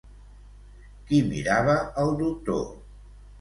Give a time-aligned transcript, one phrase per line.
[1.11, 2.65] Qui mirava el doctor?